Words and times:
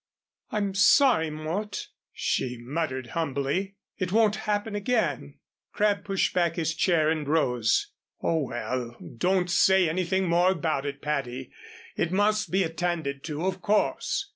"I'm 0.49 0.73
sorry, 0.73 1.29
Mort," 1.29 1.89
she 2.11 2.57
muttered, 2.59 3.09
humbly. 3.09 3.75
"It 3.99 4.11
won't 4.11 4.35
happen 4.47 4.73
again." 4.73 5.37
Crabb 5.73 6.03
pushed 6.05 6.33
back 6.33 6.55
his 6.55 6.73
chair 6.73 7.11
and 7.11 7.27
rose. 7.27 7.91
"Oh, 8.19 8.47
well, 8.47 8.97
don't 8.99 9.51
say 9.51 9.87
anything 9.87 10.27
more 10.27 10.49
about 10.49 10.87
it, 10.87 11.03
Patty. 11.03 11.51
It 11.95 12.11
must 12.11 12.49
be 12.49 12.63
attended 12.63 13.23
to, 13.25 13.45
of 13.45 13.61
course. 13.61 14.27